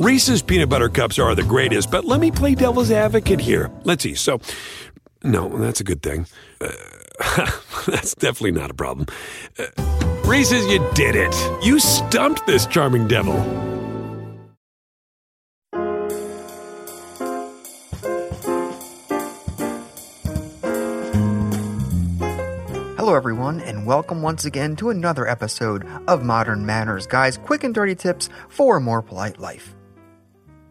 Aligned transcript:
Reese's 0.00 0.40
peanut 0.40 0.70
butter 0.70 0.88
cups 0.88 1.18
are 1.18 1.34
the 1.34 1.42
greatest, 1.42 1.90
but 1.90 2.06
let 2.06 2.20
me 2.20 2.30
play 2.30 2.54
devil's 2.54 2.90
advocate 2.90 3.38
here. 3.38 3.70
Let's 3.84 4.02
see. 4.02 4.14
So, 4.14 4.40
no, 5.22 5.50
that's 5.58 5.82
a 5.82 5.84
good 5.84 6.02
thing. 6.02 6.26
Uh, 6.58 6.70
that's 7.86 8.14
definitely 8.14 8.52
not 8.52 8.70
a 8.70 8.74
problem. 8.74 9.08
Uh, 9.58 9.66
Reese's, 10.24 10.66
you 10.68 10.78
did 10.94 11.16
it. 11.16 11.34
You 11.62 11.78
stumped 11.78 12.46
this 12.46 12.64
charming 12.64 13.08
devil. 13.08 13.34
Hello, 22.96 23.14
everyone, 23.14 23.60
and 23.60 23.84
welcome 23.84 24.22
once 24.22 24.46
again 24.46 24.76
to 24.76 24.88
another 24.88 25.28
episode 25.28 25.86
of 26.08 26.24
Modern 26.24 26.64
Manners, 26.64 27.06
guys. 27.06 27.36
Quick 27.36 27.64
and 27.64 27.74
dirty 27.74 27.94
tips 27.94 28.30
for 28.48 28.78
a 28.78 28.80
more 28.80 29.02
polite 29.02 29.38
life. 29.38 29.74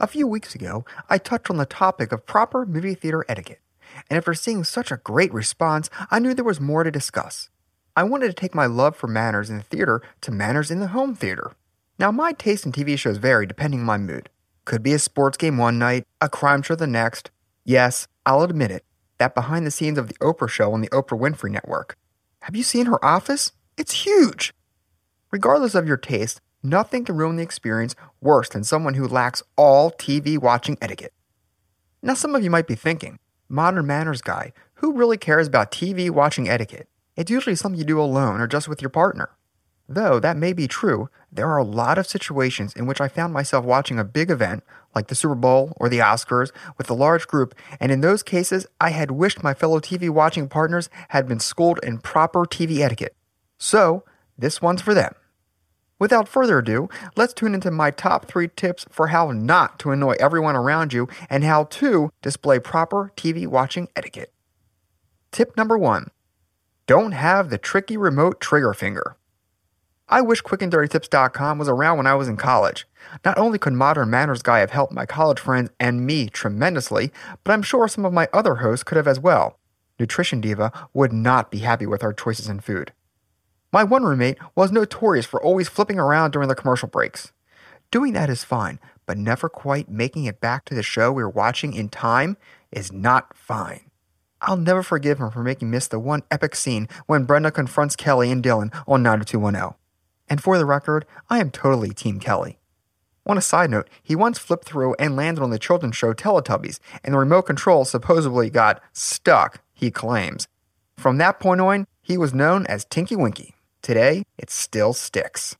A 0.00 0.06
few 0.06 0.28
weeks 0.28 0.54
ago, 0.54 0.84
I 1.10 1.18
touched 1.18 1.50
on 1.50 1.56
the 1.56 1.66
topic 1.66 2.12
of 2.12 2.24
proper 2.24 2.64
movie 2.64 2.94
theater 2.94 3.24
etiquette, 3.28 3.60
and 4.08 4.16
after 4.16 4.32
seeing 4.32 4.62
such 4.62 4.92
a 4.92 4.98
great 4.98 5.34
response, 5.34 5.90
I 6.08 6.20
knew 6.20 6.34
there 6.34 6.44
was 6.44 6.60
more 6.60 6.84
to 6.84 6.90
discuss. 6.92 7.50
I 7.96 8.04
wanted 8.04 8.28
to 8.28 8.32
take 8.32 8.54
my 8.54 8.66
love 8.66 8.94
for 8.94 9.08
manners 9.08 9.50
in 9.50 9.56
the 9.56 9.64
theater 9.64 10.00
to 10.20 10.30
manners 10.30 10.70
in 10.70 10.78
the 10.78 10.88
home 10.88 11.16
theater. 11.16 11.56
Now, 11.98 12.12
my 12.12 12.32
taste 12.32 12.64
in 12.64 12.70
TV 12.70 12.96
shows 12.96 13.16
vary 13.16 13.44
depending 13.44 13.80
on 13.80 13.86
my 13.86 13.98
mood. 13.98 14.30
Could 14.64 14.84
be 14.84 14.92
a 14.92 15.00
sports 15.00 15.36
game 15.36 15.58
one 15.58 15.80
night, 15.80 16.06
a 16.20 16.28
crime 16.28 16.62
show 16.62 16.76
the 16.76 16.86
next. 16.86 17.32
Yes, 17.64 18.06
I'll 18.24 18.42
admit 18.42 18.70
it, 18.70 18.84
that 19.18 19.34
behind 19.34 19.66
the 19.66 19.72
scenes 19.72 19.98
of 19.98 20.06
the 20.06 20.14
Oprah 20.18 20.48
show 20.48 20.72
on 20.72 20.80
the 20.80 20.90
Oprah 20.90 21.18
Winfrey 21.18 21.50
Network. 21.50 21.96
Have 22.42 22.54
you 22.54 22.62
seen 22.62 22.86
her 22.86 23.04
office? 23.04 23.50
It's 23.76 24.04
huge! 24.04 24.54
Regardless 25.32 25.74
of 25.74 25.88
your 25.88 25.96
taste, 25.96 26.40
nothing 26.62 27.04
can 27.04 27.16
ruin 27.16 27.36
the 27.36 27.42
experience 27.42 27.94
worse 28.20 28.48
than 28.48 28.64
someone 28.64 28.94
who 28.94 29.06
lacks 29.06 29.42
all 29.56 29.90
TV 29.90 30.38
watching 30.38 30.78
etiquette. 30.80 31.12
Now, 32.02 32.14
some 32.14 32.34
of 32.34 32.44
you 32.44 32.50
might 32.50 32.66
be 32.66 32.74
thinking, 32.74 33.18
Modern 33.48 33.86
Manners 33.86 34.22
Guy, 34.22 34.52
who 34.74 34.92
really 34.92 35.16
cares 35.16 35.46
about 35.46 35.72
TV 35.72 36.10
watching 36.10 36.48
etiquette? 36.48 36.88
It's 37.16 37.30
usually 37.30 37.56
something 37.56 37.78
you 37.78 37.84
do 37.84 38.00
alone 38.00 38.40
or 38.40 38.46
just 38.46 38.68
with 38.68 38.80
your 38.80 38.90
partner. 38.90 39.30
Though 39.88 40.20
that 40.20 40.36
may 40.36 40.52
be 40.52 40.68
true, 40.68 41.08
there 41.32 41.48
are 41.48 41.56
a 41.56 41.64
lot 41.64 41.96
of 41.96 42.06
situations 42.06 42.74
in 42.74 42.86
which 42.86 43.00
I 43.00 43.08
found 43.08 43.32
myself 43.32 43.64
watching 43.64 43.98
a 43.98 44.04
big 44.04 44.30
event, 44.30 44.62
like 44.94 45.08
the 45.08 45.14
Super 45.14 45.34
Bowl 45.34 45.72
or 45.76 45.88
the 45.88 45.98
Oscars, 45.98 46.52
with 46.76 46.90
a 46.90 46.94
large 46.94 47.26
group, 47.26 47.54
and 47.80 47.90
in 47.90 48.02
those 48.02 48.22
cases, 48.22 48.66
I 48.80 48.90
had 48.90 49.10
wished 49.10 49.42
my 49.42 49.54
fellow 49.54 49.80
TV 49.80 50.10
watching 50.10 50.48
partners 50.48 50.90
had 51.08 51.26
been 51.26 51.40
schooled 51.40 51.80
in 51.82 51.98
proper 51.98 52.44
TV 52.44 52.80
etiquette. 52.80 53.16
So, 53.56 54.04
this 54.36 54.60
one's 54.60 54.82
for 54.82 54.92
them. 54.92 55.14
Without 55.98 56.28
further 56.28 56.58
ado, 56.58 56.88
let's 57.16 57.32
tune 57.32 57.54
into 57.54 57.70
my 57.70 57.90
top 57.90 58.26
three 58.26 58.48
tips 58.48 58.86
for 58.90 59.08
how 59.08 59.32
not 59.32 59.78
to 59.80 59.90
annoy 59.90 60.14
everyone 60.20 60.54
around 60.54 60.92
you 60.92 61.08
and 61.28 61.42
how 61.42 61.64
to 61.64 62.12
display 62.22 62.60
proper 62.60 63.12
TV 63.16 63.46
watching 63.46 63.88
etiquette. 63.96 64.32
Tip 65.32 65.56
number 65.56 65.76
one 65.76 66.10
Don't 66.86 67.12
have 67.12 67.50
the 67.50 67.58
tricky 67.58 67.96
remote 67.96 68.40
trigger 68.40 68.72
finger. 68.72 69.16
I 70.08 70.22
wish 70.22 70.42
quickanddirtytips.com 70.42 71.58
was 71.58 71.68
around 71.68 71.98
when 71.98 72.06
I 72.06 72.14
was 72.14 72.28
in 72.28 72.38
college. 72.38 72.86
Not 73.24 73.36
only 73.36 73.58
could 73.58 73.74
Modern 73.74 74.08
Manners 74.08 74.42
Guy 74.42 74.60
have 74.60 74.70
helped 74.70 74.92
my 74.92 75.04
college 75.04 75.38
friends 75.38 75.70
and 75.78 76.06
me 76.06 76.28
tremendously, 76.28 77.12
but 77.44 77.52
I'm 77.52 77.62
sure 77.62 77.88
some 77.88 78.06
of 78.06 78.12
my 78.14 78.28
other 78.32 78.56
hosts 78.56 78.84
could 78.84 78.96
have 78.96 79.08
as 79.08 79.20
well. 79.20 79.58
Nutrition 79.98 80.40
Diva 80.40 80.72
would 80.94 81.12
not 81.12 81.50
be 81.50 81.58
happy 81.58 81.84
with 81.84 82.02
our 82.02 82.14
choices 82.14 82.48
in 82.48 82.60
food. 82.60 82.92
My 83.70 83.84
one 83.84 84.04
roommate 84.04 84.38
was 84.54 84.72
notorious 84.72 85.26
for 85.26 85.42
always 85.42 85.68
flipping 85.68 85.98
around 85.98 86.30
during 86.30 86.48
the 86.48 86.54
commercial 86.54 86.88
breaks. 86.88 87.32
Doing 87.90 88.14
that 88.14 88.30
is 88.30 88.42
fine, 88.42 88.80
but 89.04 89.18
never 89.18 89.50
quite 89.50 89.90
making 89.90 90.24
it 90.24 90.40
back 90.40 90.64
to 90.66 90.74
the 90.74 90.82
show 90.82 91.12
we 91.12 91.22
were 91.22 91.28
watching 91.28 91.74
in 91.74 91.90
time 91.90 92.38
is 92.72 92.92
not 92.92 93.36
fine. 93.36 93.90
I'll 94.40 94.56
never 94.56 94.82
forgive 94.82 95.18
him 95.18 95.30
for 95.30 95.42
making 95.42 95.70
miss 95.70 95.86
the 95.86 95.98
one 95.98 96.22
epic 96.30 96.54
scene 96.54 96.88
when 97.06 97.24
Brenda 97.24 97.50
confronts 97.50 97.96
Kelly 97.96 98.30
and 98.30 98.42
Dylan 98.42 98.74
on 98.86 99.02
90210. 99.02 99.74
And 100.30 100.42
for 100.42 100.56
the 100.56 100.66
record, 100.66 101.04
I 101.28 101.38
am 101.38 101.50
totally 101.50 101.90
Team 101.90 102.20
Kelly. 102.20 102.58
On 103.26 103.36
a 103.36 103.42
side 103.42 103.70
note, 103.70 103.90
he 104.02 104.16
once 104.16 104.38
flipped 104.38 104.66
through 104.66 104.94
and 104.98 105.14
landed 105.14 105.42
on 105.42 105.50
the 105.50 105.58
children's 105.58 105.96
show 105.96 106.14
Teletubbies, 106.14 106.78
and 107.04 107.12
the 107.12 107.18
remote 107.18 107.42
control 107.42 107.84
supposedly 107.84 108.48
got 108.48 108.80
stuck, 108.94 109.60
he 109.74 109.90
claims. 109.90 110.48
From 110.96 111.18
that 111.18 111.38
point 111.38 111.60
on, 111.60 111.86
he 112.00 112.16
was 112.16 112.32
known 112.32 112.64
as 112.66 112.86
Tinky 112.86 113.16
Winky. 113.16 113.54
Today, 113.88 114.24
it 114.36 114.50
still 114.50 114.92
sticks. 114.92 115.56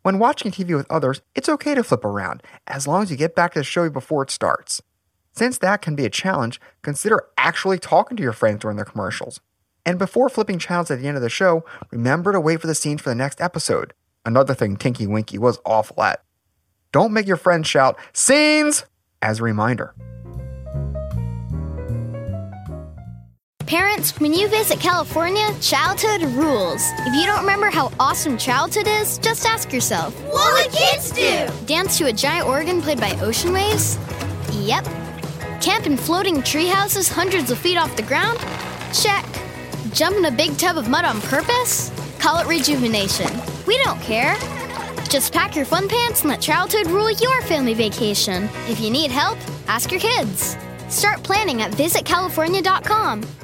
When 0.00 0.18
watching 0.18 0.50
TV 0.50 0.74
with 0.74 0.90
others, 0.90 1.20
it's 1.34 1.46
okay 1.50 1.74
to 1.74 1.84
flip 1.84 2.02
around, 2.02 2.42
as 2.66 2.86
long 2.86 3.02
as 3.02 3.10
you 3.10 3.18
get 3.18 3.34
back 3.34 3.52
to 3.52 3.60
the 3.60 3.64
show 3.64 3.90
before 3.90 4.22
it 4.22 4.30
starts. 4.30 4.80
Since 5.34 5.58
that 5.58 5.82
can 5.82 5.94
be 5.94 6.06
a 6.06 6.08
challenge, 6.08 6.58
consider 6.80 7.22
actually 7.36 7.78
talking 7.78 8.16
to 8.16 8.22
your 8.22 8.32
friends 8.32 8.60
during 8.60 8.78
the 8.78 8.84
commercials. 8.86 9.40
And 9.84 9.98
before 9.98 10.30
flipping 10.30 10.58
channels 10.58 10.90
at 10.90 11.00
the 11.00 11.06
end 11.06 11.18
of 11.18 11.22
the 11.22 11.28
show, 11.28 11.66
remember 11.90 12.32
to 12.32 12.40
wait 12.40 12.62
for 12.62 12.66
the 12.66 12.74
scenes 12.74 13.02
for 13.02 13.10
the 13.10 13.14
next 13.14 13.42
episode. 13.42 13.92
Another 14.24 14.54
thing 14.54 14.78
Tinky 14.78 15.06
Winky 15.06 15.36
was 15.36 15.58
awful 15.66 16.02
at. 16.02 16.22
Don't 16.92 17.12
make 17.12 17.26
your 17.26 17.36
friends 17.36 17.68
shout, 17.68 17.98
Scenes! 18.14 18.86
as 19.20 19.40
a 19.40 19.42
reminder. 19.42 19.94
Parents, 23.74 24.12
when 24.20 24.32
you 24.32 24.46
visit 24.46 24.78
California, 24.78 25.50
childhood 25.60 26.22
rules. 26.34 26.80
If 27.00 27.12
you 27.12 27.26
don't 27.26 27.40
remember 27.40 27.70
how 27.70 27.90
awesome 27.98 28.38
childhood 28.38 28.86
is, 28.86 29.18
just 29.18 29.44
ask 29.44 29.72
yourself 29.72 30.14
What 30.32 30.52
would 30.52 30.72
kids 30.72 31.10
do? 31.10 31.48
Dance 31.66 31.98
to 31.98 32.04
a 32.04 32.12
giant 32.12 32.46
organ 32.46 32.80
played 32.80 33.00
by 33.00 33.18
ocean 33.20 33.52
waves? 33.52 33.98
Yep. 34.52 34.84
Camp 35.60 35.86
in 35.86 35.96
floating 35.96 36.40
tree 36.40 36.68
houses 36.68 37.08
hundreds 37.08 37.50
of 37.50 37.58
feet 37.58 37.76
off 37.76 37.96
the 37.96 38.04
ground? 38.04 38.38
Check. 38.92 39.26
Jump 39.92 40.18
in 40.18 40.26
a 40.26 40.30
big 40.30 40.56
tub 40.56 40.78
of 40.78 40.88
mud 40.88 41.04
on 41.04 41.20
purpose? 41.22 41.90
Call 42.20 42.38
it 42.38 42.46
rejuvenation. 42.46 43.26
We 43.66 43.76
don't 43.82 44.00
care. 44.02 44.36
Just 45.08 45.32
pack 45.32 45.56
your 45.56 45.64
fun 45.64 45.88
pants 45.88 46.20
and 46.20 46.30
let 46.30 46.40
childhood 46.40 46.86
rule 46.92 47.10
your 47.10 47.42
family 47.42 47.74
vacation. 47.74 48.48
If 48.68 48.78
you 48.78 48.90
need 48.90 49.10
help, 49.10 49.36
ask 49.66 49.90
your 49.90 50.00
kids. 50.00 50.56
Start 50.88 51.24
planning 51.24 51.60
at 51.60 51.72
visitcalifornia.com. 51.72 53.43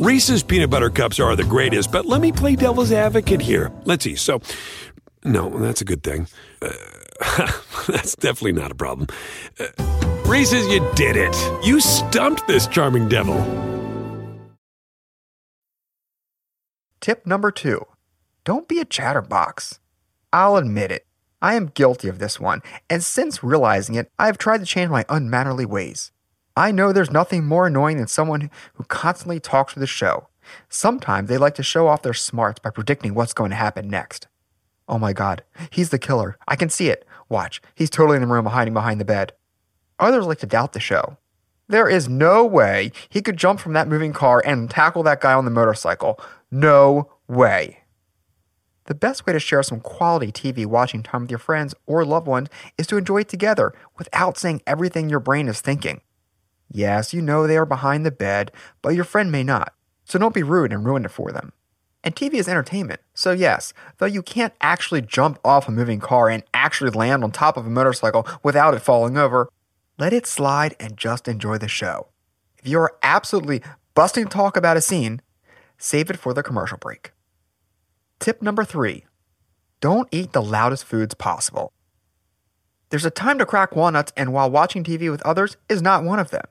Reese's 0.00 0.42
peanut 0.42 0.70
butter 0.70 0.88
cups 0.88 1.20
are 1.20 1.36
the 1.36 1.44
greatest, 1.44 1.92
but 1.92 2.06
let 2.06 2.22
me 2.22 2.32
play 2.32 2.56
devil's 2.56 2.90
advocate 2.90 3.42
here. 3.42 3.70
Let's 3.84 4.02
see. 4.02 4.16
So, 4.16 4.40
no, 5.24 5.50
that's 5.58 5.82
a 5.82 5.84
good 5.84 6.02
thing. 6.02 6.26
Uh, 6.62 6.72
that's 7.86 8.16
definitely 8.16 8.52
not 8.52 8.72
a 8.72 8.74
problem. 8.74 9.08
Uh, 9.58 9.66
Reese's, 10.24 10.66
you 10.68 10.80
did 10.94 11.16
it. 11.16 11.36
You 11.62 11.80
stumped 11.80 12.48
this 12.48 12.66
charming 12.66 13.10
devil. 13.10 13.36
Tip 17.02 17.26
number 17.26 17.50
two 17.50 17.84
don't 18.44 18.68
be 18.68 18.80
a 18.80 18.86
chatterbox. 18.86 19.80
I'll 20.32 20.56
admit 20.56 20.90
it, 20.90 21.06
I 21.42 21.56
am 21.56 21.66
guilty 21.66 22.08
of 22.08 22.18
this 22.18 22.40
one, 22.40 22.62
and 22.88 23.04
since 23.04 23.44
realizing 23.44 23.96
it, 23.96 24.10
I 24.18 24.26
have 24.26 24.38
tried 24.38 24.60
to 24.60 24.66
change 24.66 24.90
my 24.90 25.04
unmannerly 25.10 25.66
ways. 25.66 26.10
I 26.56 26.72
know 26.72 26.92
there's 26.92 27.10
nothing 27.10 27.44
more 27.44 27.66
annoying 27.66 27.98
than 27.98 28.06
someone 28.06 28.50
who 28.74 28.84
constantly 28.84 29.40
talks 29.40 29.72
through 29.72 29.80
the 29.80 29.86
show. 29.86 30.28
Sometimes 30.68 31.28
they 31.28 31.38
like 31.38 31.54
to 31.54 31.62
show 31.62 31.86
off 31.86 32.02
their 32.02 32.14
smarts 32.14 32.58
by 32.58 32.70
predicting 32.70 33.14
what's 33.14 33.34
going 33.34 33.50
to 33.50 33.56
happen 33.56 33.88
next. 33.88 34.26
Oh 34.88 34.98
my 34.98 35.12
god, 35.12 35.44
he's 35.70 35.90
the 35.90 35.98
killer. 35.98 36.36
I 36.48 36.56
can 36.56 36.68
see 36.68 36.88
it. 36.88 37.06
Watch, 37.28 37.62
he's 37.74 37.90
totally 37.90 38.16
in 38.16 38.22
the 38.22 38.28
room 38.28 38.46
hiding 38.46 38.74
behind 38.74 39.00
the 39.00 39.04
bed. 39.04 39.32
Others 40.00 40.26
like 40.26 40.38
to 40.38 40.46
doubt 40.46 40.72
the 40.72 40.80
show. 40.80 41.16
There 41.68 41.88
is 41.88 42.08
no 42.08 42.44
way 42.44 42.90
he 43.08 43.22
could 43.22 43.36
jump 43.36 43.60
from 43.60 43.74
that 43.74 43.86
moving 43.86 44.12
car 44.12 44.42
and 44.44 44.68
tackle 44.68 45.04
that 45.04 45.20
guy 45.20 45.32
on 45.34 45.44
the 45.44 45.52
motorcycle. 45.52 46.18
No 46.50 47.12
way. 47.28 47.84
The 48.86 48.94
best 48.96 49.24
way 49.24 49.32
to 49.32 49.38
share 49.38 49.62
some 49.62 49.78
quality 49.78 50.32
TV 50.32 50.66
watching 50.66 51.04
time 51.04 51.22
with 51.22 51.30
your 51.30 51.38
friends 51.38 51.76
or 51.86 52.04
loved 52.04 52.26
ones 52.26 52.48
is 52.76 52.88
to 52.88 52.96
enjoy 52.96 53.20
it 53.20 53.28
together 53.28 53.72
without 53.96 54.36
saying 54.36 54.62
everything 54.66 55.08
your 55.08 55.20
brain 55.20 55.46
is 55.46 55.60
thinking. 55.60 56.00
Yes, 56.72 57.12
you 57.12 57.20
know 57.20 57.46
they 57.46 57.56
are 57.56 57.66
behind 57.66 58.06
the 58.06 58.10
bed, 58.10 58.52
but 58.80 58.94
your 58.94 59.04
friend 59.04 59.32
may 59.32 59.42
not, 59.42 59.74
so 60.04 60.18
don't 60.18 60.34
be 60.34 60.42
rude 60.42 60.72
and 60.72 60.84
ruin 60.84 61.04
it 61.04 61.10
for 61.10 61.32
them. 61.32 61.52
And 62.02 62.14
TV 62.14 62.34
is 62.34 62.48
entertainment, 62.48 63.00
so 63.12 63.32
yes, 63.32 63.74
though 63.98 64.06
you 64.06 64.22
can't 64.22 64.54
actually 64.60 65.02
jump 65.02 65.38
off 65.44 65.68
a 65.68 65.72
moving 65.72 66.00
car 66.00 66.30
and 66.30 66.42
actually 66.54 66.90
land 66.90 67.24
on 67.24 67.32
top 67.32 67.56
of 67.56 67.66
a 67.66 67.70
motorcycle 67.70 68.26
without 68.42 68.72
it 68.74 68.80
falling 68.80 69.18
over, 69.18 69.48
let 69.98 70.12
it 70.12 70.26
slide 70.26 70.76
and 70.80 70.96
just 70.96 71.28
enjoy 71.28 71.58
the 71.58 71.68
show. 71.68 72.08
If 72.58 72.68
you 72.68 72.78
are 72.78 72.96
absolutely 73.02 73.62
busting 73.94 74.28
talk 74.28 74.56
about 74.56 74.76
a 74.76 74.80
scene, 74.80 75.20
save 75.76 76.08
it 76.08 76.18
for 76.18 76.32
the 76.32 76.42
commercial 76.42 76.78
break. 76.78 77.12
Tip 78.18 78.40
number 78.40 78.64
three 78.64 79.04
don't 79.80 80.08
eat 80.12 80.32
the 80.32 80.42
loudest 80.42 80.84
foods 80.84 81.14
possible. 81.14 81.72
There's 82.90 83.04
a 83.04 83.10
time 83.10 83.38
to 83.38 83.46
crack 83.46 83.74
walnuts, 83.74 84.12
and 84.16 84.32
while 84.32 84.50
watching 84.50 84.84
TV 84.84 85.10
with 85.10 85.22
others 85.22 85.56
is 85.68 85.80
not 85.80 86.04
one 86.04 86.18
of 86.18 86.30
them. 86.30 86.44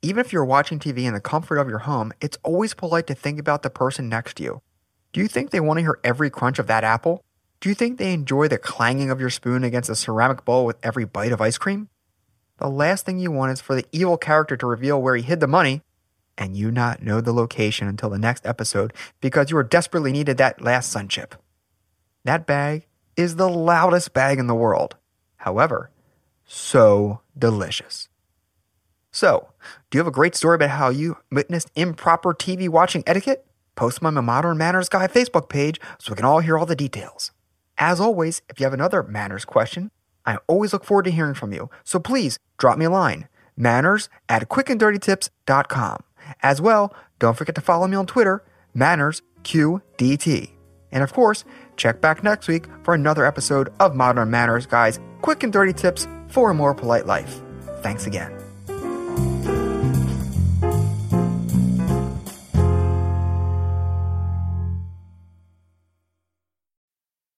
Even 0.00 0.24
if 0.24 0.32
you're 0.32 0.44
watching 0.44 0.78
TV 0.78 1.04
in 1.04 1.14
the 1.14 1.20
comfort 1.20 1.58
of 1.58 1.68
your 1.68 1.80
home, 1.80 2.12
it's 2.20 2.38
always 2.44 2.72
polite 2.72 3.08
to 3.08 3.14
think 3.14 3.40
about 3.40 3.62
the 3.62 3.70
person 3.70 4.08
next 4.08 4.36
to 4.36 4.44
you. 4.44 4.62
Do 5.12 5.20
you 5.20 5.26
think 5.26 5.50
they 5.50 5.58
want 5.58 5.78
to 5.78 5.82
hear 5.82 5.98
every 6.04 6.30
crunch 6.30 6.60
of 6.60 6.68
that 6.68 6.84
apple? 6.84 7.24
Do 7.60 7.68
you 7.68 7.74
think 7.74 7.98
they 7.98 8.12
enjoy 8.12 8.46
the 8.46 8.58
clanging 8.58 9.10
of 9.10 9.18
your 9.18 9.30
spoon 9.30 9.64
against 9.64 9.90
a 9.90 9.96
ceramic 9.96 10.44
bowl 10.44 10.64
with 10.64 10.76
every 10.84 11.04
bite 11.04 11.32
of 11.32 11.40
ice 11.40 11.58
cream? 11.58 11.88
The 12.58 12.68
last 12.68 13.04
thing 13.04 13.18
you 13.18 13.32
want 13.32 13.52
is 13.52 13.60
for 13.60 13.74
the 13.74 13.86
evil 13.90 14.16
character 14.16 14.56
to 14.56 14.66
reveal 14.66 15.02
where 15.02 15.16
he 15.16 15.22
hid 15.22 15.40
the 15.40 15.48
money 15.48 15.82
and 16.36 16.56
you 16.56 16.70
not 16.70 17.02
know 17.02 17.20
the 17.20 17.32
location 17.32 17.88
until 17.88 18.10
the 18.10 18.18
next 18.18 18.46
episode 18.46 18.92
because 19.20 19.50
you 19.50 19.56
were 19.56 19.64
desperately 19.64 20.12
needed 20.12 20.38
that 20.38 20.62
last 20.62 20.92
sun 20.92 21.08
chip. 21.08 21.34
That 22.24 22.46
bag 22.46 22.86
is 23.16 23.34
the 23.34 23.48
loudest 23.48 24.12
bag 24.12 24.38
in 24.38 24.46
the 24.46 24.54
world. 24.54 24.94
However, 25.38 25.90
so 26.44 27.20
delicious. 27.36 28.08
So, 29.18 29.48
do 29.90 29.98
you 29.98 29.98
have 29.98 30.06
a 30.06 30.12
great 30.12 30.36
story 30.36 30.54
about 30.54 30.70
how 30.70 30.90
you 30.90 31.16
witnessed 31.32 31.72
improper 31.74 32.32
TV 32.32 32.68
watching 32.68 33.02
etiquette? 33.04 33.44
Post 33.74 33.98
them 33.98 34.06
on 34.06 34.14
my 34.14 34.20
Modern 34.20 34.56
Manners 34.56 34.88
Guy 34.88 35.08
Facebook 35.08 35.48
page 35.48 35.80
so 35.98 36.12
we 36.12 36.16
can 36.16 36.24
all 36.24 36.38
hear 36.38 36.56
all 36.56 36.66
the 36.66 36.76
details. 36.76 37.32
As 37.78 37.98
always, 37.98 38.42
if 38.48 38.60
you 38.60 38.64
have 38.64 38.72
another 38.72 39.02
manners 39.02 39.44
question, 39.44 39.90
I 40.24 40.38
always 40.46 40.72
look 40.72 40.84
forward 40.84 41.06
to 41.06 41.10
hearing 41.10 41.34
from 41.34 41.52
you. 41.52 41.68
So 41.82 41.98
please 41.98 42.38
drop 42.58 42.78
me 42.78 42.84
a 42.84 42.90
line, 42.90 43.26
manners 43.56 44.08
at 44.28 44.48
quickanddirtytips.com. 44.48 46.04
As 46.40 46.60
well, 46.60 46.94
don't 47.18 47.36
forget 47.36 47.56
to 47.56 47.60
follow 47.60 47.88
me 47.88 47.96
on 47.96 48.06
Twitter, 48.06 48.44
mannersqdt. 48.76 50.50
And 50.92 51.02
of 51.02 51.12
course, 51.12 51.44
check 51.76 52.00
back 52.00 52.22
next 52.22 52.46
week 52.46 52.66
for 52.84 52.94
another 52.94 53.26
episode 53.26 53.72
of 53.80 53.96
Modern 53.96 54.30
Manners 54.30 54.66
Guys 54.66 55.00
quick 55.22 55.42
and 55.42 55.52
dirty 55.52 55.72
tips 55.72 56.06
for 56.28 56.52
a 56.52 56.54
more 56.54 56.72
polite 56.72 57.06
life. 57.06 57.40
Thanks 57.82 58.06
again. 58.06 58.37